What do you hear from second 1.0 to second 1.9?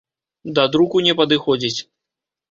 не падыходзіць.